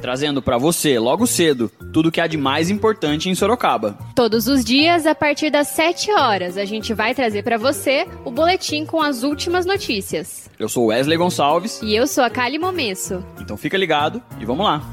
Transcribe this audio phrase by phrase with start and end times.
[0.00, 3.98] trazendo para você, logo cedo, tudo que há de mais importante em Sorocaba.
[4.14, 8.30] Todos os dias, a partir das 7 horas, a gente vai trazer para você o
[8.30, 10.50] boletim com as últimas notícias.
[10.58, 11.80] Eu sou Wesley Gonçalves.
[11.82, 13.24] E eu sou a Kali Momesso.
[13.40, 14.90] Então fica ligado e vamos lá.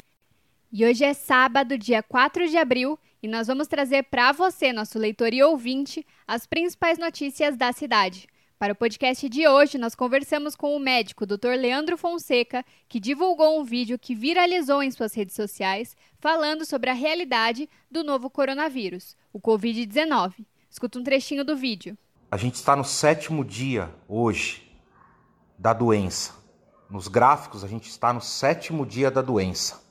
[0.72, 4.98] E hoje é sábado, dia 4 de abril, e nós vamos trazer para você, nosso
[4.98, 8.28] leitor e ouvinte, as principais notícias da cidade.
[8.64, 11.50] Para o podcast de hoje, nós conversamos com o médico Dr.
[11.60, 16.94] Leandro Fonseca, que divulgou um vídeo que viralizou em suas redes sociais falando sobre a
[16.94, 20.46] realidade do novo coronavírus, o Covid-19.
[20.70, 21.98] Escuta um trechinho do vídeo.
[22.32, 24.72] A gente está no sétimo dia hoje
[25.60, 26.34] da doença.
[26.90, 29.84] Nos gráficos, a gente está no sétimo dia da doença.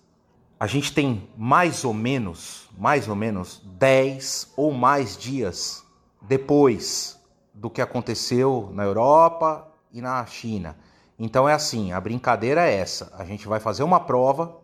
[0.59, 5.85] A gente tem mais ou menos, mais ou menos 10 ou mais dias
[6.23, 7.21] depois
[7.53, 10.77] do que aconteceu na Europa e na China.
[11.19, 13.13] Então é assim, a brincadeira é essa.
[13.17, 14.57] A gente vai fazer uma prova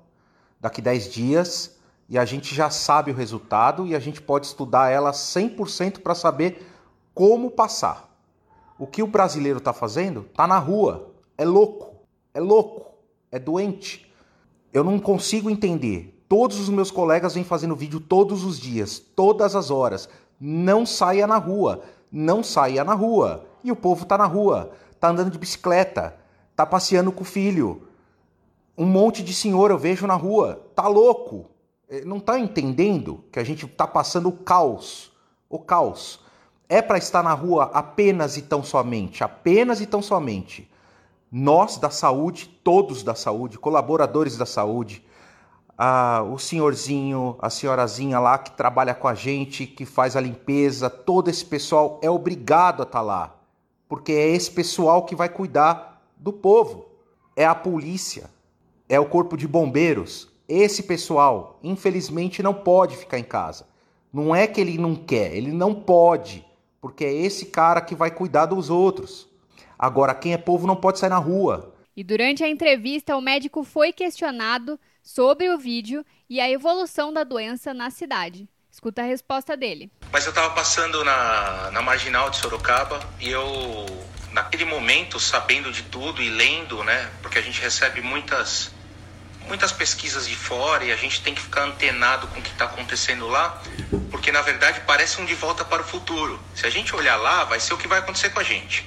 [0.61, 1.78] daqui 10 dias
[2.09, 6.14] e a gente já sabe o resultado e a gente pode estudar ela 100% para
[6.14, 6.66] saber
[7.14, 8.09] como passar.
[8.78, 10.22] O que o brasileiro está fazendo?
[10.22, 11.12] Está na rua.
[11.36, 11.97] É louco.
[12.33, 12.94] É louco.
[13.31, 14.11] É doente.
[14.72, 16.14] Eu não consigo entender.
[16.28, 20.09] Todos os meus colegas vêm fazendo vídeo todos os dias, todas as horas.
[20.41, 23.46] Não saia na rua não saia na rua.
[23.62, 26.16] E o povo está na rua, está andando de bicicleta,
[26.50, 27.88] está passeando com o filho.
[28.76, 31.46] Um monte de senhor eu vejo na rua, tá louco.
[31.88, 35.12] É, não está entendendo que a gente está passando o caos.
[35.48, 36.20] O caos.
[36.68, 40.70] É para estar na rua apenas e tão somente, apenas e tão somente.
[41.32, 45.02] Nós da saúde, todos da saúde, colaboradores da saúde,
[45.81, 50.91] ah, o senhorzinho, a senhorazinha lá que trabalha com a gente, que faz a limpeza,
[50.91, 53.37] todo esse pessoal é obrigado a estar tá lá,
[53.89, 56.89] porque é esse pessoal que vai cuidar do povo.
[57.37, 58.28] É a polícia,
[58.89, 60.28] é o corpo de bombeiros.
[60.49, 63.65] Esse pessoal, infelizmente, não pode ficar em casa.
[64.12, 66.45] Não é que ele não quer, ele não pode,
[66.81, 69.28] porque é esse cara que vai cuidar dos outros.
[69.78, 71.72] Agora, quem é povo não pode sair na rua.
[71.97, 77.24] E durante a entrevista, o médico foi questionado sobre o vídeo e a evolução da
[77.24, 78.46] doença na cidade.
[78.70, 79.91] Escuta a resposta dele.
[80.12, 83.86] Mas eu estava passando na, na marginal de Sorocaba e eu,
[84.32, 87.10] naquele momento, sabendo de tudo e lendo, né?
[87.22, 88.70] Porque a gente recebe muitas,
[89.47, 92.66] muitas pesquisas de fora e a gente tem que ficar antenado com o que está
[92.66, 93.62] acontecendo lá,
[94.10, 96.38] porque na verdade parece um de volta para o futuro.
[96.54, 98.86] Se a gente olhar lá, vai ser o que vai acontecer com a gente.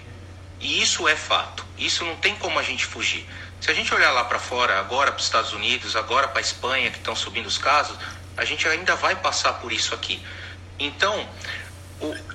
[0.62, 1.66] E isso é fato.
[1.78, 3.28] Isso não tem como a gente fugir.
[3.60, 6.42] Se a gente olhar lá para fora, agora para os Estados Unidos, agora para a
[6.42, 7.98] Espanha, que estão subindo os casos,
[8.38, 10.24] a gente ainda vai passar por isso aqui.
[10.80, 11.28] Então,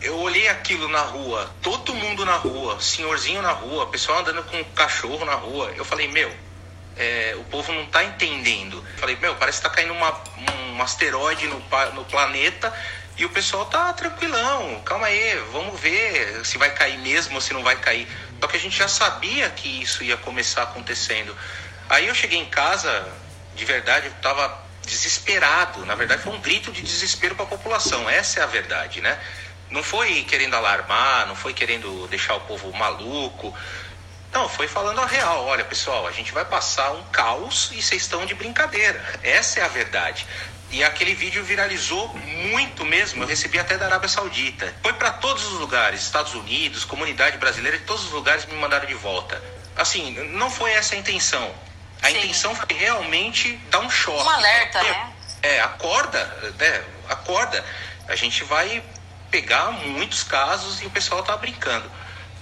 [0.01, 4.63] eu olhei aquilo na rua, todo mundo na rua, senhorzinho na rua, pessoal andando com
[4.67, 5.73] cachorro na rua.
[5.77, 6.33] Eu falei, meu,
[6.97, 8.77] é, o povo não está entendendo.
[8.95, 10.21] Eu falei, meu, parece que está caindo uma,
[10.75, 11.63] um asteroide no,
[11.95, 12.73] no planeta
[13.19, 17.55] e o pessoal tá tranquilão, calma aí, vamos ver se vai cair mesmo ou se
[17.55, 18.07] não vai cair.
[18.41, 21.35] Só que a gente já sabia que isso ia começar acontecendo.
[21.89, 23.09] Aí eu cheguei em casa,
[23.55, 25.87] de verdade, eu tava desesperado.
[25.87, 28.09] Na verdade, foi um grito de desespero para a população.
[28.09, 29.19] Essa é a verdade, né?
[29.71, 33.55] Não foi querendo alarmar, não foi querendo deixar o povo maluco.
[34.33, 35.47] Não, foi falando a real.
[35.47, 39.03] Olha, pessoal, a gente vai passar um caos e vocês estão de brincadeira.
[39.23, 40.27] Essa é a verdade.
[40.71, 42.09] E aquele vídeo viralizou
[42.53, 43.23] muito mesmo.
[43.23, 44.75] Eu recebi até da Arábia Saudita.
[44.83, 48.95] Foi para todos os lugares, Estados Unidos, comunidade brasileira, todos os lugares me mandaram de
[48.95, 49.41] volta.
[49.77, 51.55] Assim, não foi essa a intenção.
[52.03, 52.19] A Sim.
[52.19, 54.23] intenção foi realmente dar um choque.
[54.23, 55.13] Um alerta, né?
[55.43, 56.25] É, acorda,
[56.59, 56.85] né?
[57.09, 57.65] Acorda.
[58.09, 58.83] A gente vai
[59.31, 61.91] pegar muitos casos e o pessoal tá brincando.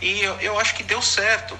[0.01, 1.59] E eu, eu acho que deu certo.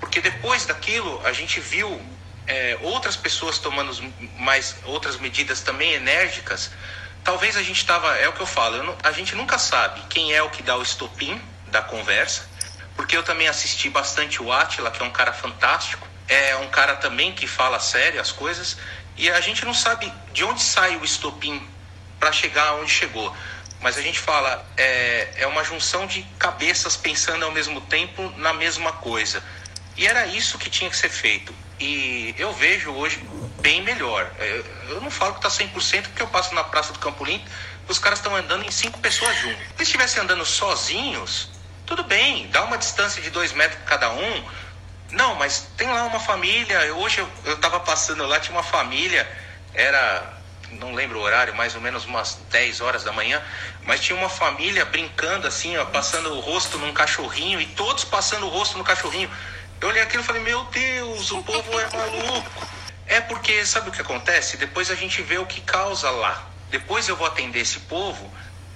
[0.00, 2.00] Porque depois daquilo, a gente viu
[2.46, 3.92] é, outras pessoas tomando
[4.38, 6.70] mais outras medidas também enérgicas,
[7.24, 10.00] talvez a gente estava, é o que eu falo, eu não, a gente nunca sabe
[10.08, 12.48] quem é o que dá o estopim da conversa,
[12.94, 16.96] porque eu também assisti bastante o Atila, que é um cara fantástico, é um cara
[16.96, 18.76] também que fala sério as coisas,
[19.16, 21.66] e a gente não sabe de onde sai o estopim
[22.18, 23.34] para chegar onde chegou.
[23.80, 28.52] Mas a gente fala, é, é uma junção de cabeças pensando ao mesmo tempo na
[28.52, 29.42] mesma coisa.
[29.96, 31.54] E era isso que tinha que ser feito.
[31.78, 33.22] E eu vejo hoje
[33.60, 34.30] bem melhor.
[34.38, 37.44] É, eu não falo que está 100% porque eu passo na Praça do Campo Limpo,
[37.88, 39.62] os caras estão andando em cinco pessoas juntos.
[39.76, 41.50] Se estivessem andando sozinhos,
[41.84, 44.44] tudo bem, dá uma distância de dois metros cada um.
[45.12, 46.94] Não, mas tem lá uma família.
[46.94, 49.28] Hoje eu, eu tava passando lá, tinha uma família,
[49.72, 50.34] era,
[50.72, 53.40] não lembro o horário, mais ou menos umas 10 horas da manhã,
[53.84, 58.46] mas tinha uma família brincando assim, ó, passando o rosto num cachorrinho e todos passando
[58.46, 59.30] o rosto no cachorrinho.
[59.80, 62.66] Eu olhei aquilo e falei, meu Deus, o povo é maluco.
[63.06, 64.56] É porque, sabe o que acontece?
[64.56, 66.48] Depois a gente vê o que causa lá.
[66.70, 68.32] Depois eu vou atender esse povo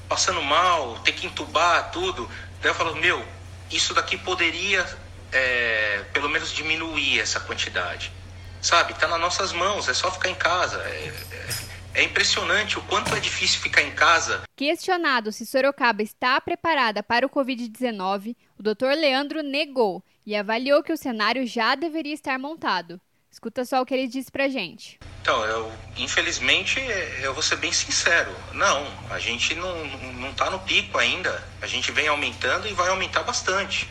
[0.08, 2.30] passando mal, ter que entubar tudo.
[2.60, 3.24] Daí eu falo, meu,
[3.70, 4.86] isso daqui poderia
[5.32, 8.12] é, pelo menos diminuir essa quantidade.
[8.60, 8.94] Sabe?
[8.94, 10.78] Tá nas nossas mãos, é só ficar em casa.
[10.82, 14.42] É, é, é impressionante o quanto é difícil ficar em casa.
[14.56, 18.96] Questionado se Sorocaba está preparada para o Covid-19, o Dr.
[18.96, 23.00] Leandro negou e avaliou que o cenário já deveria estar montado.
[23.30, 24.98] Escuta só o que ele disse pra gente.
[25.22, 26.80] Então, eu, infelizmente,
[27.22, 28.34] eu vou ser bem sincero.
[28.52, 31.42] Não, a gente não, não tá no pico ainda.
[31.62, 33.88] A gente vem aumentando e vai aumentar bastante.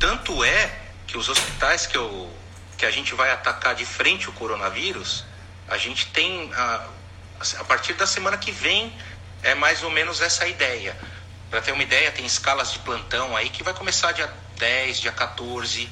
[0.00, 0.76] Tanto é
[1.06, 2.30] que os hospitais que, eu,
[2.76, 5.24] que a gente vai atacar de frente o coronavírus,
[5.68, 6.88] a gente tem, a,
[7.58, 8.92] a partir da semana que vem,
[9.42, 10.96] é mais ou menos essa ideia.
[11.50, 15.12] Para ter uma ideia, tem escalas de plantão aí que vai começar dia 10, dia
[15.12, 15.88] 14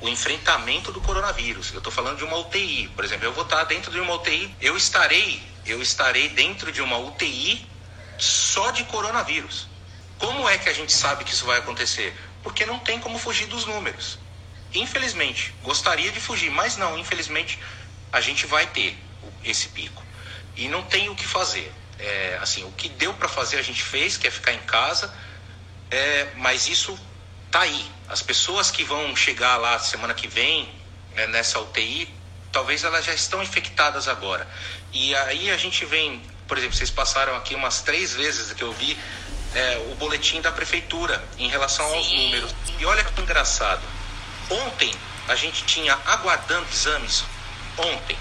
[0.00, 1.72] o enfrentamento do coronavírus.
[1.72, 4.54] Eu estou falando de uma UTI, por exemplo, eu vou estar dentro de uma UTI,
[4.60, 7.66] eu estarei, eu estarei dentro de uma UTI
[8.18, 9.68] só de coronavírus.
[10.18, 12.14] Como é que a gente sabe que isso vai acontecer?
[12.42, 14.18] Porque não tem como fugir dos números.
[14.74, 17.58] Infelizmente, gostaria de fugir, mas não, infelizmente
[18.12, 18.98] a gente vai ter
[19.44, 20.02] esse pico.
[20.56, 21.72] E não tem o que fazer.
[21.98, 25.12] É, assim, o que deu para fazer a gente fez, que é ficar em casa,
[25.90, 26.98] é, mas isso
[27.50, 27.90] tá aí.
[28.08, 30.68] As pessoas que vão chegar lá semana que vem
[31.14, 32.12] né, nessa UTI,
[32.52, 34.48] talvez elas já estão infectadas agora.
[34.92, 38.72] E aí a gente vem, por exemplo, vocês passaram aqui umas três vezes que eu
[38.72, 38.96] vi
[39.54, 41.96] é, o boletim da prefeitura em relação Sim.
[41.96, 42.54] aos números.
[42.78, 43.82] E olha que engraçado.
[44.48, 44.92] Ontem
[45.28, 47.24] a gente tinha aguardando exames.
[47.76, 48.16] Ontem.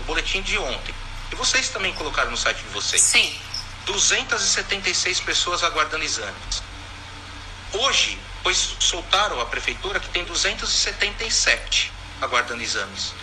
[0.00, 0.94] O boletim de ontem.
[1.30, 3.00] E vocês também colocaram no site de vocês.
[3.02, 3.38] Sim.
[3.86, 6.62] 276 pessoas aguardando exames.
[7.72, 11.90] Hoje, pois soltaram a prefeitura que tem 277
[12.20, 13.14] aguardando exames.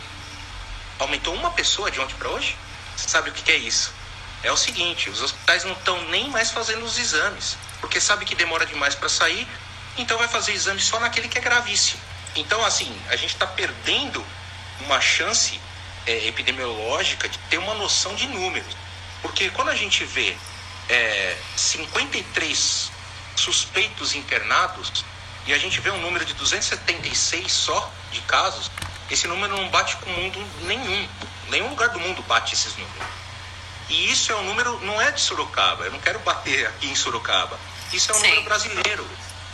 [0.97, 2.55] Aumentou uma pessoa de ontem para hoje?
[2.95, 3.93] Você sabe o que é isso?
[4.41, 8.35] É o seguinte, os hospitais não estão nem mais fazendo os exames, porque sabe que
[8.35, 9.47] demora demais para sair,
[9.97, 11.99] então vai fazer exame só naquele que é gravíssimo.
[12.35, 14.23] Então, assim, a gente está perdendo
[14.81, 15.59] uma chance
[16.05, 18.75] é, epidemiológica de ter uma noção de números.
[19.21, 20.35] Porque quando a gente vê
[20.89, 22.91] é, 53
[23.35, 25.03] suspeitos internados
[25.47, 28.71] e a gente vê um número de 276 só de casos,
[29.09, 31.07] esse número não bate com o mundo nenhum.
[31.49, 33.07] Nenhum lugar do mundo bate esses números.
[33.89, 36.95] E isso é um número, não é de Sorocaba, eu não quero bater aqui em
[36.95, 37.59] Sorocaba.
[37.93, 38.27] Isso é um Sim.
[38.29, 39.07] número brasileiro.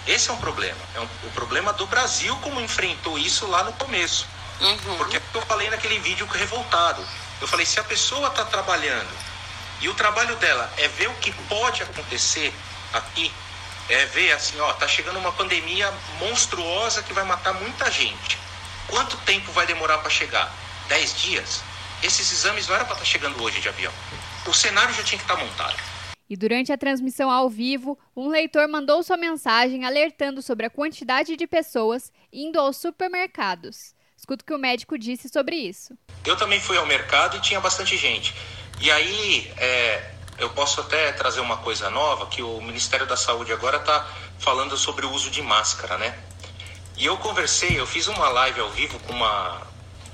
[0.07, 0.80] Esse é um problema.
[0.95, 4.25] É um, o problema do Brasil como enfrentou isso lá no começo.
[4.62, 4.98] Uhum.
[4.98, 7.06] Porque é eu falei naquele vídeo revoltado.
[7.42, 9.10] Eu falei, se a pessoa está trabalhando
[9.81, 12.54] e o trabalho dela é ver o que pode acontecer
[12.94, 13.31] aqui,
[13.90, 18.38] é ver assim, ó, tá chegando uma pandemia monstruosa que vai matar muita gente.
[18.88, 20.54] Quanto tempo vai demorar para chegar?
[20.88, 21.64] Dez dias?
[22.04, 23.94] Esses exames não era para estar tá chegando hoje de avião.
[24.46, 25.75] O cenário já tinha que estar tá montado.
[26.30, 31.35] E durante a transmissão ao vivo, um leitor mandou sua mensagem alertando sobre a quantidade
[31.35, 33.94] de pessoas indo aos supermercados.
[34.31, 35.94] Escuta o que o médico disse sobre isso.
[36.23, 38.33] Eu também fui ao mercado e tinha bastante gente.
[38.80, 43.52] E aí, é, eu posso até trazer uma coisa nova, que o Ministério da Saúde
[43.52, 44.07] agora está
[44.40, 46.18] falando sobre o uso de máscara, né?
[46.95, 49.61] E eu conversei, eu fiz uma live ao vivo com uma,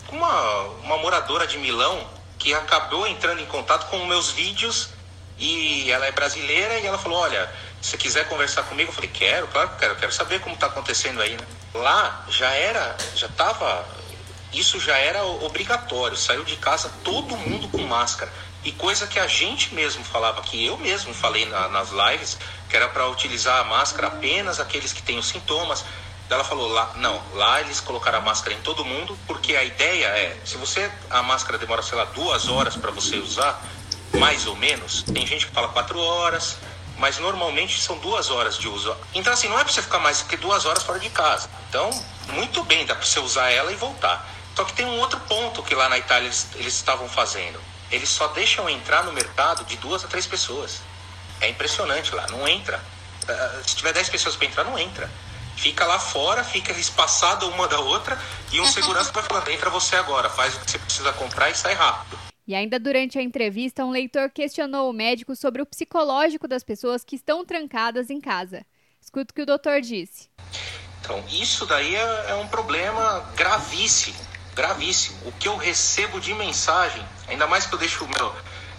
[0.09, 2.09] uma, uma moradora de Milão
[2.39, 4.89] que acabou entrando em contato com meus vídeos
[5.37, 7.47] e ela é brasileira e ela falou, olha,
[7.79, 10.65] se você quiser conversar comigo, eu falei, quero, claro que quero, quero saber como está
[10.65, 11.45] acontecendo aí, né?
[11.75, 13.85] Lá já era, já estava,
[14.57, 18.31] isso já era obrigatório, saiu de casa todo mundo com máscara.
[18.63, 22.37] E coisa que a gente mesmo falava, que eu mesmo falei na, nas lives,
[22.69, 25.85] que era para utilizar a máscara apenas aqueles que têm os sintomas.
[26.29, 30.07] Ela falou lá, não, lá eles colocaram a máscara em todo mundo, porque a ideia
[30.07, 33.63] é, se você a máscara demora, sei lá, duas horas para você usar,
[34.19, 36.57] mais ou menos, tem gente que fala quatro horas,
[36.97, 38.93] mas normalmente são duas horas de uso.
[39.13, 41.49] Então assim, não é para você ficar mais que duas horas fora de casa.
[41.69, 41.89] Então,
[42.33, 44.36] muito bem, dá para você usar ela e voltar.
[44.57, 47.61] Só que tem um outro ponto que lá na Itália eles, eles estavam fazendo.
[47.91, 50.81] Eles só deixam entrar no mercado de duas a três pessoas.
[51.39, 52.83] É impressionante lá, não entra.
[53.27, 55.07] Ah, se tiver dez pessoas para entrar, não entra.
[55.55, 58.19] Fica lá fora, fica espaçada uma da outra
[58.51, 61.55] e um segurança vai falar: entra você agora, faz o que você precisa comprar e
[61.55, 62.17] sai rápido.
[62.47, 67.03] E ainda durante a entrevista, um leitor questionou o médico sobre o psicológico das pessoas
[67.03, 68.65] que estão trancadas em casa.
[68.99, 70.31] Escuta o que o doutor disse.
[70.99, 74.17] Então, isso daí é, é um problema gravíssimo,
[74.57, 75.19] gravíssimo.
[75.25, 78.35] O que eu recebo de mensagem, ainda mais que eu deixo meu,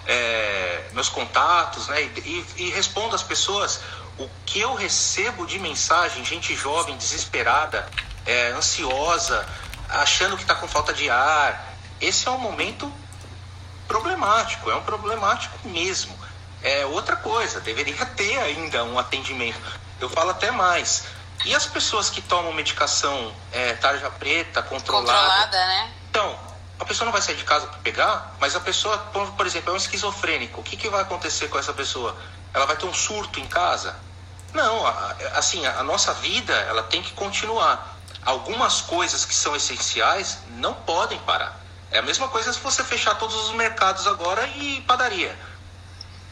[0.06, 3.80] é, meus contatos, né, e, e respondo às pessoas,
[4.18, 7.88] o que eu recebo de mensagem, gente jovem, desesperada,
[8.26, 9.46] é, ansiosa,
[9.88, 12.92] achando que está com falta de ar, esse é um momento
[13.86, 16.18] problemático, é um problemático mesmo.
[16.60, 19.60] É outra coisa, deveria ter ainda um atendimento.
[20.00, 21.04] Eu falo até mais.
[21.44, 25.18] E as pessoas que tomam medicação é, tarja preta, controlada?
[25.18, 25.92] Controlada, né?
[26.10, 26.38] Então,
[26.78, 28.98] a pessoa não vai sair de casa para pegar, mas a pessoa,
[29.36, 30.60] por exemplo, é um esquizofrênico.
[30.60, 32.16] O que, que vai acontecer com essa pessoa?
[32.52, 33.96] Ela vai ter um surto em casa?
[34.54, 34.86] Não,
[35.34, 37.96] assim, a nossa vida ela tem que continuar.
[38.24, 41.58] Algumas coisas que são essenciais não podem parar.
[41.90, 45.38] É a mesma coisa se você fechar todos os mercados agora e padaria.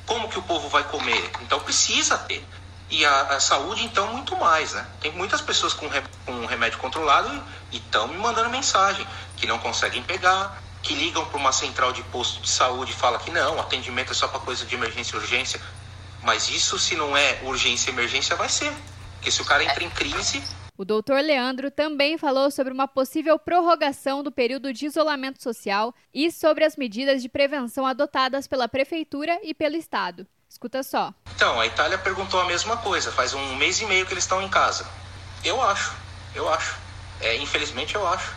[0.05, 1.31] Como que o povo vai comer?
[1.41, 2.47] Então precisa ter.
[2.89, 4.87] E a, a, saúde, então, muito mais, né?
[5.01, 9.05] Tem muitas pessoas com, re, com remédio controlado e estão me mandando mensagem
[9.37, 13.19] que não conseguem pegar, que ligam para uma central de posto de saúde e falam
[13.19, 15.61] que não, atendimento é só para coisa de emergência e urgência.
[16.23, 18.73] Mas isso, se não é urgência e emergência, vai ser.
[19.15, 20.43] Porque se o cara entra em crise.
[20.79, 26.31] O doutor Leandro também falou sobre uma possível prorrogação do período de isolamento social e
[26.31, 30.27] sobre as medidas de prevenção adotadas pela Prefeitura e pelo Estado.
[30.49, 31.13] Escuta só.
[31.35, 33.13] Então, a Itália perguntou a mesma coisa.
[33.13, 34.87] Faz um mês e meio que eles estão em casa.
[35.45, 35.93] Eu acho,
[36.35, 36.77] eu acho.
[37.21, 38.33] É, infelizmente eu acho.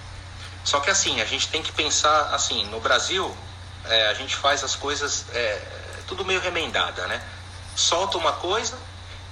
[0.64, 3.36] Só que assim, a gente tem que pensar assim, no Brasil,
[3.86, 5.62] é, a gente faz as coisas é,
[6.08, 7.24] tudo meio remendada, né?
[7.76, 8.78] Solta uma coisa,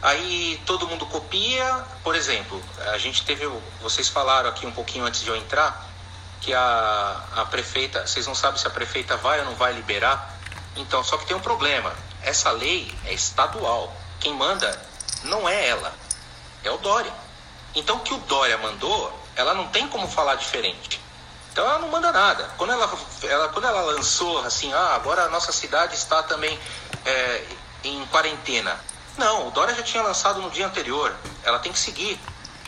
[0.01, 1.83] aí todo mundo copia.
[2.03, 2.61] Por exemplo,
[2.93, 3.45] a gente teve,
[3.81, 5.85] vocês falaram aqui um pouquinho antes de eu entrar,
[6.39, 10.37] que a, a prefeita, vocês não sabem se a prefeita vai ou não vai liberar.
[10.75, 11.93] Então, só que tem um problema
[12.23, 13.93] essa lei é estadual.
[14.19, 14.79] Quem manda
[15.23, 15.93] não é ela,
[16.63, 17.13] é o Dória.
[17.75, 20.99] Então o que o Dória mandou, ela não tem como falar diferente.
[21.51, 22.51] Então ela não manda nada.
[22.57, 22.91] Quando ela,
[23.23, 26.59] ela quando ela lançou assim, ah, agora a nossa cidade está também
[27.05, 27.45] é,
[27.83, 28.79] em quarentena.
[29.17, 31.15] Não, o Dória já tinha lançado no dia anterior.
[31.43, 32.19] Ela tem que seguir.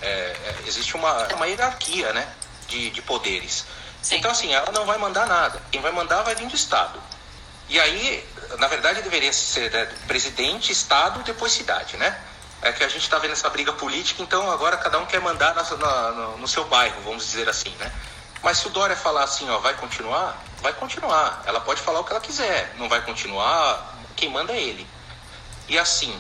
[0.02, 2.28] É, é, existe uma, uma hierarquia né,
[2.68, 3.66] de, de poderes.
[4.02, 4.16] Sim.
[4.16, 5.62] Então, assim, ela não vai mandar nada.
[5.72, 7.00] Quem vai mandar vai vir do Estado.
[7.68, 8.28] E aí,
[8.58, 12.20] na verdade, deveria ser né, presidente, estado, depois cidade, né?
[12.62, 15.56] É que a gente está vendo essa briga política, então agora cada um quer mandar
[15.56, 17.92] na, na, no, seu bairro, vamos dizer assim, né?
[18.42, 21.44] Mas se o Dória falar assim, ó, vai continuar, vai continuar.
[21.46, 24.88] Ela pode falar o que ela quiser, não vai continuar, quem manda é ele.
[25.68, 26.20] E assim,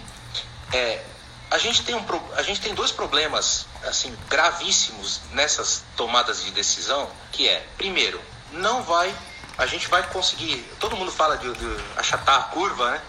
[0.71, 1.03] é,
[1.49, 2.05] a, gente tem um,
[2.35, 8.21] a gente tem dois problemas assim gravíssimos nessas tomadas de decisão, que é, primeiro,
[8.51, 9.13] não vai
[9.59, 10.57] a gente vai conseguir.
[10.79, 13.01] Todo mundo fala de, de achatar a curva, né?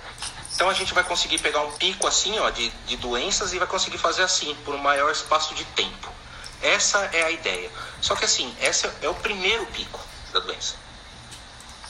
[0.52, 3.68] Então a gente vai conseguir pegar um pico assim, ó, de, de doenças e vai
[3.68, 6.12] conseguir fazer assim por um maior espaço de tempo.
[6.60, 7.70] Essa é a ideia.
[8.02, 10.00] Só que assim, esse é o primeiro pico
[10.32, 10.74] da doença.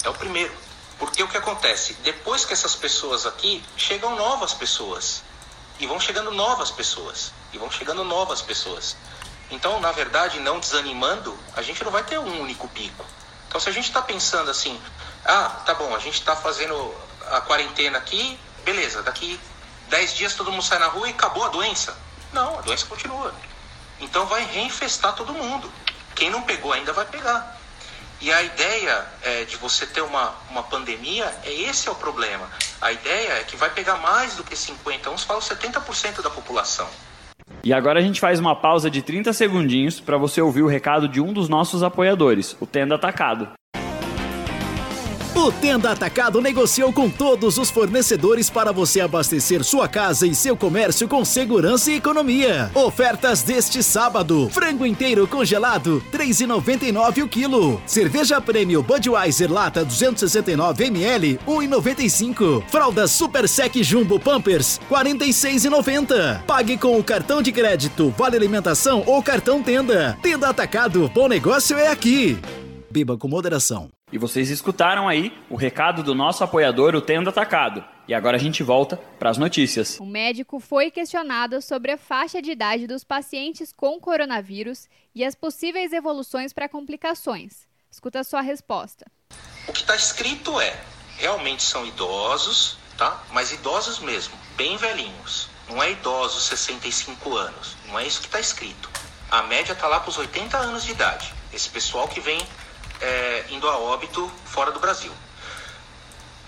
[0.05, 0.53] É o primeiro.
[0.99, 1.95] Porque o que acontece?
[2.05, 5.23] Depois que essas pessoas aqui, chegam novas pessoas.
[5.79, 7.33] E vão chegando novas pessoas.
[7.55, 8.95] E vão chegando novas pessoas.
[9.51, 13.07] Então, na verdade, não desanimando, a gente não vai ter um único pico.
[13.51, 14.81] Então, se a gente está pensando assim,
[15.25, 16.95] ah, tá bom, a gente está fazendo
[17.33, 19.41] a quarentena aqui, beleza, daqui
[19.89, 21.99] 10 dias todo mundo sai na rua e acabou a doença.
[22.33, 23.35] Não, a doença continua.
[23.99, 25.69] Então vai reinfestar todo mundo.
[26.15, 27.59] Quem não pegou ainda vai pegar.
[28.21, 32.49] E a ideia é, de você ter uma, uma pandemia, é esse é o problema.
[32.81, 36.89] A ideia é que vai pegar mais do que 50, uns falam 70% da população.
[37.63, 41.09] E agora a gente faz uma pausa de 30 segundinhos para você ouvir o recado
[41.09, 43.60] de um dos nossos apoiadores, o Tenda Atacado.
[45.35, 50.57] O Tenda Atacado negociou com todos os fornecedores para você abastecer sua casa e seu
[50.57, 52.71] comércio com segurança e economia.
[52.75, 57.81] Ofertas deste sábado: frango inteiro congelado, 3,99 o quilo.
[57.87, 62.65] Cerveja Prêmio Budweiser lata 269 ml, 1,95.
[62.69, 66.43] Fralda Super Sec Jumbo Pampers, 46,90.
[66.43, 70.19] Pague com o cartão de crédito, vale alimentação ou cartão Tenda.
[70.21, 72.37] Tenda Atacado, bom negócio é aqui.
[72.91, 73.89] Beba com moderação.
[74.13, 77.85] E vocês escutaram aí o recado do nosso apoiador, o Tendo Atacado.
[78.09, 80.01] E agora a gente volta para as notícias.
[80.01, 85.37] O médico foi questionado sobre a faixa de idade dos pacientes com coronavírus e as
[85.37, 87.69] possíveis evoluções para complicações.
[87.89, 89.07] Escuta a sua resposta.
[89.69, 90.77] O que está escrito é:
[91.19, 93.23] realmente são idosos, tá?
[93.33, 95.49] Mas idosos mesmo, bem velhinhos.
[95.69, 97.77] não é idosos 65 anos.
[97.87, 98.91] Não é isso que está escrito.
[99.31, 101.33] A média está lá para os 80 anos de idade.
[101.53, 102.41] Esse pessoal que vem
[103.01, 105.13] é, indo a óbito fora do Brasil.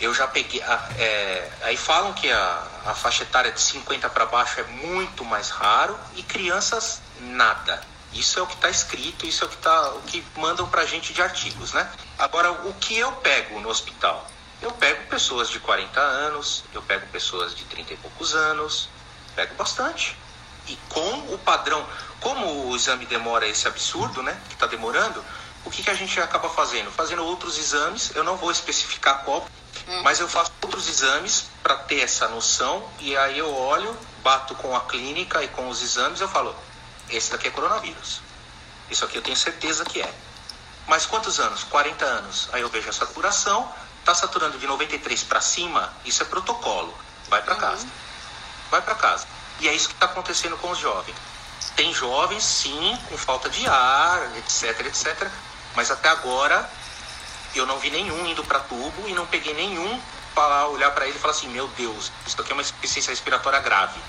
[0.01, 0.61] Eu já peguei.
[0.99, 5.51] É, aí falam que a, a faixa etária de 50 para baixo é muito mais
[5.51, 7.81] raro e crianças nada.
[8.13, 10.83] Isso é o que está escrito, isso é o que, tá, o que mandam para
[10.83, 11.91] a gente de artigos, né?
[12.19, 14.27] Agora, o que eu pego no hospital?
[14.61, 18.89] Eu pego pessoas de 40 anos, eu pego pessoas de 30 e poucos anos,
[19.35, 20.17] pego bastante.
[20.69, 21.85] E com o padrão,
[22.21, 24.39] como o exame demora esse absurdo, né?
[24.49, 25.25] Que está demorando,
[25.65, 26.91] o que, que a gente acaba fazendo?
[26.91, 29.47] Fazendo outros exames, eu não vou especificar qual,
[29.89, 30.03] Hum.
[30.03, 34.75] Mas eu faço outros exames para ter essa noção e aí eu olho, bato com
[34.77, 36.55] a clínica e com os exames eu falo,
[37.11, 38.21] esse daqui é coronavírus.
[38.91, 40.15] Isso aqui eu tenho certeza que é.
[40.87, 41.65] Mas quantos anos?
[41.65, 42.49] 40 anos.
[42.53, 43.73] Aí eu vejo a saturação,
[44.05, 46.97] tá saturando de 93 para cima, isso é protocolo.
[47.29, 47.61] Vai para uhum.
[47.61, 47.87] casa.
[48.71, 49.27] Vai para casa.
[49.61, 51.17] E é isso que está acontecendo com os jovens.
[51.77, 55.31] Tem jovens, sim, com falta de ar, etc, etc.
[55.75, 56.69] Mas até agora
[57.55, 60.01] eu não vi nenhum indo para tubo e não peguei nenhum
[60.35, 63.61] para olhar para ele e falar assim: meu Deus, isso aqui é uma insuficiência respiratória
[63.61, 64.01] grave.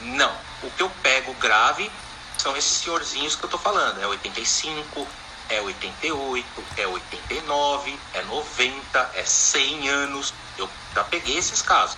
[0.00, 0.34] Não.
[0.62, 1.90] O que eu pego grave
[2.36, 4.00] são esses senhorzinhos que eu tô falando.
[4.00, 5.06] É 85,
[5.48, 10.34] é 88, é 89, é 90, é 100 anos.
[10.58, 11.96] Eu já peguei esses casos.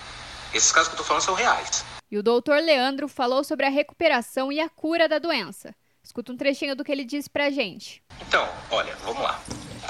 [0.53, 1.83] Esses casos que eu tô falando são reais.
[2.11, 5.73] E o doutor Leandro falou sobre a recuperação e a cura da doença.
[6.13, 8.03] Escuta um trechinho do que ele disse pra gente.
[8.21, 9.41] Então, olha, vamos lá.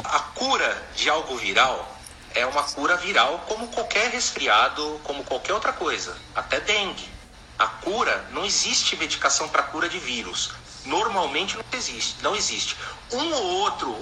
[0.05, 1.99] A cura de algo viral
[2.33, 7.09] é uma cura viral como qualquer resfriado, como qualquer outra coisa, até dengue.
[7.59, 10.53] A cura, não existe medicação para cura de vírus.
[10.85, 12.77] Normalmente não existe, não existe.
[13.11, 13.93] Um ou outro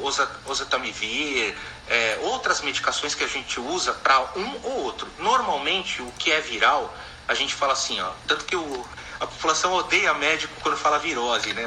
[0.45, 1.57] oseltamivir,
[1.89, 5.07] é, outras medicações que a gente usa para um ou outro.
[5.17, 6.95] Normalmente o que é viral,
[7.27, 8.85] a gente fala assim, ó, tanto que o,
[9.21, 11.63] a população odeia médico quando fala virose, né?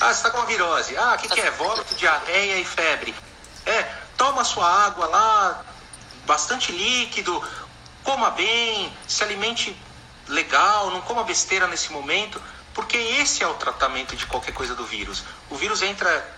[0.00, 0.96] Ah, você está com uma virose.
[0.96, 1.48] Ah, o que, que é?
[1.52, 3.14] Vômito, diarreia e febre.
[3.64, 3.84] É,
[4.16, 5.64] toma sua água lá,
[6.26, 7.40] bastante líquido,
[8.02, 9.80] coma bem, se alimente
[10.26, 12.42] legal, não coma besteira nesse momento,
[12.74, 15.22] porque esse é o tratamento de qualquer coisa do vírus.
[15.48, 16.36] O vírus entra,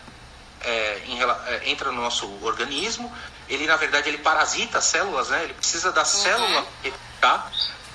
[0.60, 3.10] é, em, é, entra no nosso organismo,
[3.48, 5.42] ele na verdade ele parasita as células, né?
[5.44, 6.06] Ele precisa da uhum.
[6.06, 6.66] célula
[7.18, 7.50] tá?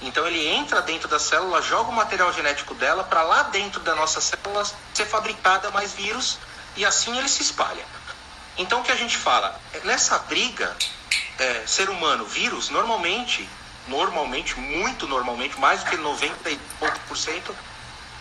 [0.05, 3.95] Então ele entra dentro da célula, joga o material genético dela para lá dentro da
[3.95, 4.63] nossa célula
[4.93, 6.37] ser fabricada mais vírus
[6.77, 7.83] e assim ele se espalha.
[8.55, 9.59] Então o que a gente fala?
[9.83, 10.77] Nessa briga,
[11.39, 13.49] é, ser humano, vírus, normalmente,
[13.87, 17.55] normalmente, muito normalmente, mais do que 90 e pouco por cento,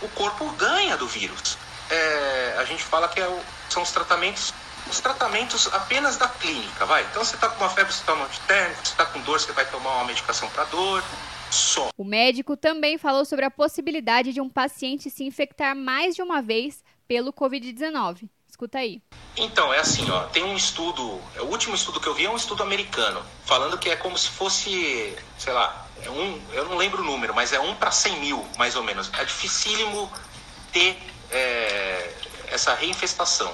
[0.00, 1.58] o corpo ganha do vírus.
[1.90, 4.54] É, a gente fala que é o, são os tratamentos
[4.86, 7.02] os tratamentos apenas da clínica, vai.
[7.04, 9.50] Então você está com uma febre, você toma um antitérmico, você está com dor, você
[9.52, 11.02] vai tomar uma medicação para dor,
[11.50, 11.88] só.
[11.96, 16.40] O médico também falou sobre a possibilidade de um paciente se infectar mais de uma
[16.40, 18.28] vez pelo Covid-19.
[18.48, 19.02] Escuta aí.
[19.36, 22.36] Então, é assim, ó, tem um estudo, o último estudo que eu vi é um
[22.36, 27.02] estudo americano, falando que é como se fosse, sei lá, é um, eu não lembro
[27.02, 29.10] o número, mas é um para 100 mil, mais ou menos.
[29.14, 30.10] É dificílimo
[30.72, 30.96] ter
[31.32, 32.14] é,
[32.48, 33.52] essa reinfestação,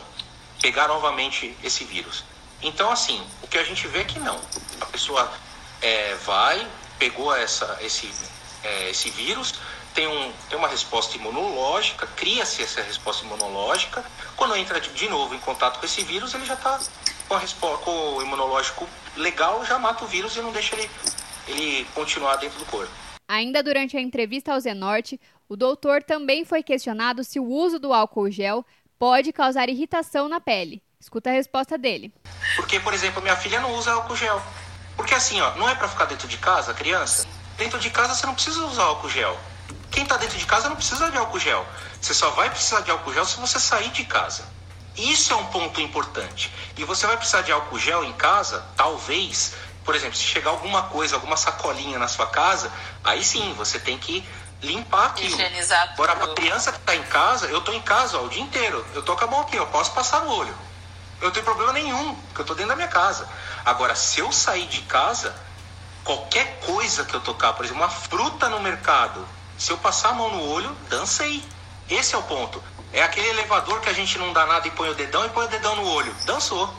[0.60, 2.24] pegar novamente esse vírus.
[2.62, 4.38] Então, assim, o que a gente vê é que não.
[4.80, 5.32] A pessoa
[5.80, 6.66] é, vai,
[7.00, 8.08] pegou essa, esse,
[8.62, 9.54] é, esse vírus,
[9.94, 14.04] tem, um, tem uma resposta imunológica, cria-se essa resposta imunológica.
[14.36, 16.78] Quando entra de novo em contato com esse vírus, ele já está
[17.26, 18.86] com, com o imunológico
[19.16, 20.90] legal, já mata o vírus e não deixa ele,
[21.48, 22.92] ele continuar dentro do corpo.
[23.26, 27.92] Ainda durante a entrevista ao Zenorte, o doutor também foi questionado se o uso do
[27.92, 28.64] álcool gel
[28.98, 30.82] pode causar irritação na pele.
[31.00, 32.12] Escuta a resposta dele.
[32.56, 34.40] Porque, por exemplo, minha filha não usa álcool gel.
[35.00, 37.26] Porque assim, ó, não é para ficar dentro de casa, criança?
[37.56, 39.34] Dentro de casa você não precisa usar álcool gel.
[39.90, 41.66] Quem está dentro de casa não precisa de álcool gel.
[41.98, 44.44] Você só vai precisar de álcool gel se você sair de casa.
[44.94, 46.52] Isso é um ponto importante.
[46.76, 49.54] E você vai precisar de álcool gel em casa, talvez,
[49.86, 52.70] por exemplo, se chegar alguma coisa, alguma sacolinha na sua casa,
[53.02, 54.22] aí sim, você tem que
[54.60, 55.32] limpar aquilo.
[55.32, 58.42] Higienizar Agora, a criança que está em casa, eu estou em casa ó, o dia
[58.42, 58.84] inteiro.
[58.92, 60.54] Eu estou com a mão aqui, eu posso passar no olho.
[61.20, 63.28] Eu não tenho problema nenhum, porque eu estou dentro da minha casa.
[63.64, 65.34] Agora, se eu sair de casa,
[66.02, 69.26] qualquer coisa que eu tocar, por exemplo, uma fruta no mercado,
[69.58, 71.44] se eu passar a mão no olho, dancei.
[71.88, 72.62] Esse é o ponto.
[72.92, 75.44] É aquele elevador que a gente não dá nada e põe o dedão e põe
[75.44, 76.14] o dedão no olho.
[76.24, 76.72] Dançou.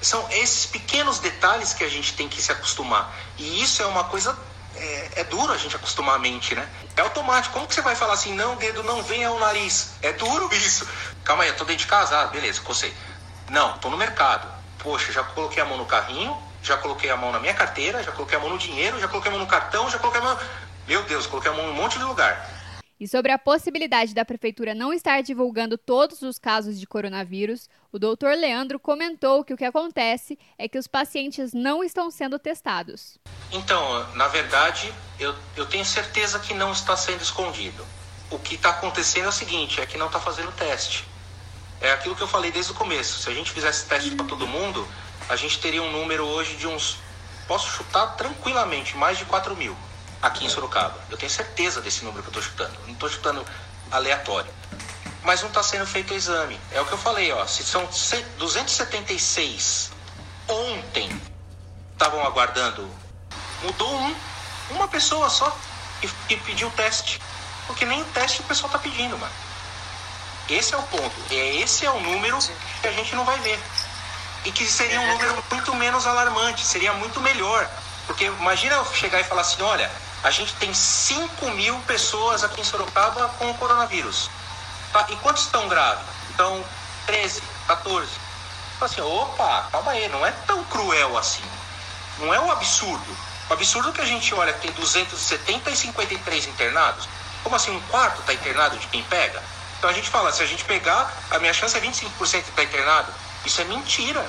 [0.00, 3.12] São esses pequenos detalhes que a gente tem que se acostumar.
[3.38, 4.36] E isso é uma coisa.
[4.74, 6.68] É, é duro a gente acostumar a mente, né?
[6.96, 7.52] É automático.
[7.52, 9.90] Como que você vai falar assim, não, dedo não vem ao nariz?
[10.00, 10.86] É duro isso.
[11.24, 12.20] Calma aí, eu tô dentro de casa.
[12.20, 12.94] Ah, beleza, cocei.
[13.52, 14.48] Não, tô no mercado.
[14.78, 18.10] Poxa, já coloquei a mão no carrinho, já coloquei a mão na minha carteira, já
[18.10, 20.38] coloquei a mão no dinheiro, já coloquei a mão no cartão, já coloquei a mão.
[20.88, 22.48] Meu Deus, coloquei a mão em um monte de lugar.
[22.98, 27.98] E sobre a possibilidade da prefeitura não estar divulgando todos os casos de coronavírus, o
[27.98, 33.18] doutor Leandro comentou que o que acontece é que os pacientes não estão sendo testados.
[33.52, 37.86] Então, na verdade, eu, eu tenho certeza que não está sendo escondido.
[38.30, 41.11] O que está acontecendo é o seguinte: é que não está fazendo teste.
[41.82, 43.20] É aquilo que eu falei desde o começo.
[43.20, 44.88] Se a gente fizesse teste para todo mundo,
[45.28, 46.96] a gente teria um número hoje de uns.
[47.48, 49.76] Posso chutar tranquilamente, mais de 4 mil
[50.22, 50.96] aqui em Sorocaba.
[51.10, 52.78] Eu tenho certeza desse número que eu estou chutando.
[52.86, 53.44] Não estou chutando
[53.90, 54.52] aleatório.
[55.24, 56.58] Mas não está sendo feito o exame.
[56.70, 57.44] É o que eu falei, ó.
[57.46, 57.84] Se são
[58.38, 59.90] 276
[60.48, 61.20] ontem
[61.92, 62.88] estavam aguardando,
[63.62, 64.14] mudou um,
[64.70, 65.56] uma pessoa só
[66.00, 67.20] e, e pediu o teste.
[67.66, 69.32] Porque nem o teste o pessoal está pedindo, mano.
[70.48, 71.14] Esse é o ponto.
[71.30, 72.38] É, esse é o número
[72.80, 73.58] que a gente não vai ver.
[74.44, 77.68] E que seria um número muito menos alarmante, seria muito melhor.
[78.06, 79.90] Porque imagina eu chegar e falar assim, olha,
[80.24, 84.30] a gente tem 5 mil pessoas aqui em Sorocaba com o coronavírus.
[84.92, 85.06] Tá?
[85.08, 86.04] E quantos estão graves?
[86.30, 86.64] Então,
[87.06, 88.08] 13, 14.
[88.76, 91.44] Então, assim, opa, calma aí, não é tão cruel assim.
[92.18, 93.16] Não é um absurdo.
[93.48, 97.08] O absurdo é que a gente olha que tem 270 e 53 internados.
[97.42, 99.42] Como assim, um quarto está internado de quem pega?
[99.82, 102.62] Então a gente fala, se a gente pegar, a minha chance é 25% de estar
[102.62, 103.12] internado.
[103.44, 104.24] Isso é mentira.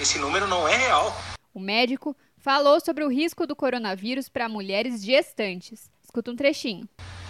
[0.00, 1.16] Esse número não é real.
[1.54, 5.88] O médico falou sobre o risco do coronavírus para mulheres gestantes.
[6.02, 6.88] Escuta um trechinho.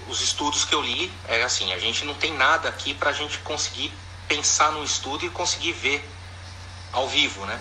[0.09, 3.13] Os estudos que eu li, é assim, a gente não tem nada aqui para a
[3.13, 3.93] gente conseguir
[4.27, 6.03] pensar num estudo e conseguir ver
[6.95, 7.61] ao vivo, né?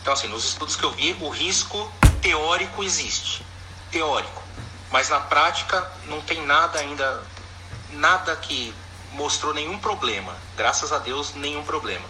[0.00, 3.44] Então, assim, nos estudos que eu vi, o risco teórico existe.
[3.90, 4.44] Teórico.
[4.92, 7.24] Mas na prática não tem nada ainda,
[7.90, 8.72] nada que
[9.12, 10.36] mostrou nenhum problema.
[10.56, 12.04] Graças a Deus, nenhum problema.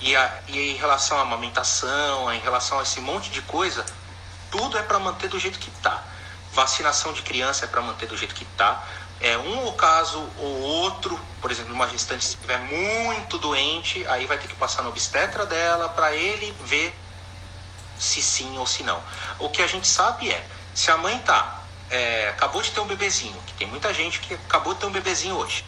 [0.00, 3.84] E, a, e em relação à amamentação, em relação a esse monte de coisa,
[4.50, 6.02] tudo é para manter do jeito que está.
[6.52, 8.84] Vacinação de criança é para manter do jeito que está.
[9.20, 14.38] É um caso ou outro, por exemplo, uma gestante se estiver muito doente, aí vai
[14.38, 16.94] ter que passar no obstetra dela para ele ver
[17.98, 19.02] se sim ou se não.
[19.38, 22.86] O que a gente sabe é, se a mãe tá é, acabou de ter um
[22.86, 25.64] bebezinho, que tem muita gente que acabou de ter um bebezinho hoje.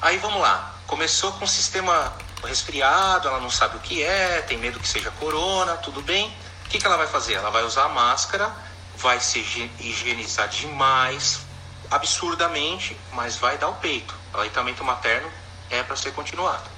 [0.00, 2.12] Aí vamos lá, começou com o sistema
[2.44, 6.30] resfriado, ela não sabe o que é, tem medo que seja corona, tudo bem
[6.74, 7.34] que, que ela vai fazer?
[7.34, 8.52] Ela vai usar máscara,
[8.96, 9.38] vai se
[9.78, 11.40] higienizar demais,
[11.88, 14.14] absurdamente, mas vai dar o peito.
[14.32, 15.30] O aleitamento materno
[15.70, 16.68] é para ser continuado.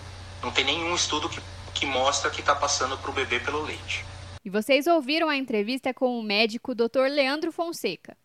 [0.43, 1.41] Não tem nenhum estudo que,
[1.73, 4.05] que mostra que está passando para o bebê pelo leite.
[4.45, 7.09] E vocês ouviram a entrevista com o médico Dr.
[7.11, 8.17] Leandro Fonseca.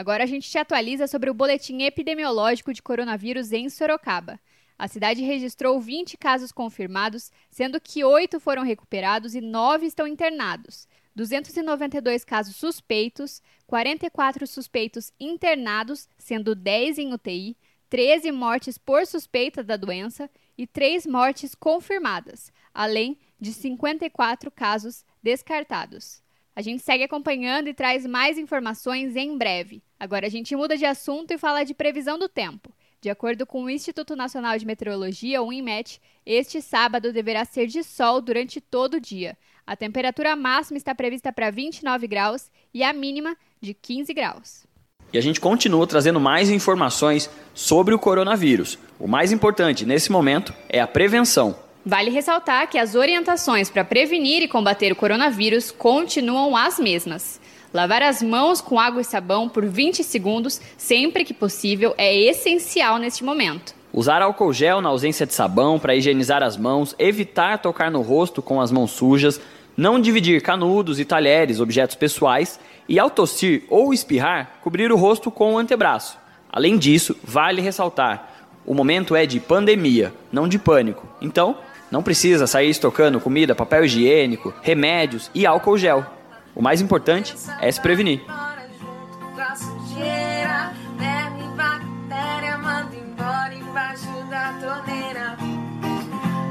[0.00, 4.40] Agora a gente te atualiza sobre o boletim epidemiológico de coronavírus em Sorocaba.
[4.78, 10.88] A cidade registrou 20 casos confirmados, sendo que 8 foram recuperados e 9 estão internados.
[11.14, 17.54] 292 casos suspeitos, 44 suspeitos internados, sendo 10 em UTI,
[17.90, 26.22] 13 mortes por suspeita da doença e 3 mortes confirmadas, além de 54 casos descartados.
[26.56, 29.82] A gente segue acompanhando e traz mais informações em breve.
[30.00, 32.72] Agora a gente muda de assunto e fala de previsão do tempo.
[33.02, 37.82] De acordo com o Instituto Nacional de Meteorologia, o INMET, este sábado deverá ser de
[37.82, 39.36] sol durante todo o dia.
[39.66, 44.66] A temperatura máxima está prevista para 29 graus e a mínima de 15 graus.
[45.12, 48.78] E a gente continua trazendo mais informações sobre o coronavírus.
[48.98, 51.58] O mais importante nesse momento é a prevenção.
[51.84, 57.39] Vale ressaltar que as orientações para prevenir e combater o coronavírus continuam as mesmas.
[57.72, 62.98] Lavar as mãos com água e sabão por 20 segundos, sempre que possível, é essencial
[62.98, 63.74] neste momento.
[63.92, 68.42] Usar álcool gel na ausência de sabão para higienizar as mãos, evitar tocar no rosto
[68.42, 69.40] com as mãos sujas,
[69.76, 75.30] não dividir canudos e talheres, objetos pessoais, e ao tossir ou espirrar, cobrir o rosto
[75.30, 76.18] com o antebraço.
[76.52, 81.06] Além disso, vale ressaltar: o momento é de pandemia, não de pânico.
[81.20, 81.56] Então,
[81.88, 86.19] não precisa sair estocando comida, papel higiênico, remédios e álcool gel.
[86.54, 88.22] O mais importante é se prevenir.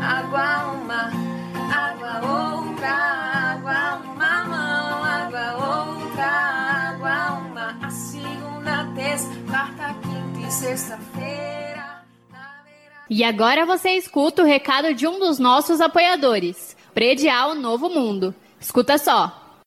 [0.02, 1.12] Água uma,
[1.72, 10.52] água outra, água uma mão, água outra, água uma, a segunda, terça, quarta, quinta e
[10.52, 12.04] sexta-feira.
[13.10, 18.34] E agora você escuta o recado de um dos nossos apoiadores, Predial Novo Mundo.
[18.60, 19.49] Escuta só.